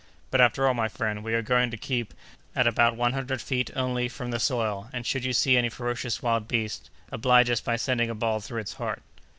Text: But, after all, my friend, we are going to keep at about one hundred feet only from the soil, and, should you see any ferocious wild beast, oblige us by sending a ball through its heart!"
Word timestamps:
But, 0.31 0.41
after 0.41 0.67
all, 0.67 0.73
my 0.73 0.87
friend, 0.87 1.23
we 1.23 1.35
are 1.35 1.43
going 1.43 1.69
to 1.69 1.77
keep 1.77 2.15
at 2.55 2.65
about 2.65 2.95
one 2.95 3.13
hundred 3.13 3.39
feet 3.39 3.69
only 3.75 4.09
from 4.09 4.31
the 4.31 4.39
soil, 4.39 4.89
and, 4.91 5.05
should 5.05 5.23
you 5.23 5.31
see 5.31 5.55
any 5.57 5.69
ferocious 5.69 6.23
wild 6.23 6.47
beast, 6.47 6.89
oblige 7.11 7.51
us 7.51 7.61
by 7.61 7.75
sending 7.75 8.09
a 8.09 8.15
ball 8.15 8.39
through 8.39 8.61
its 8.61 8.73
heart!" 8.73 9.03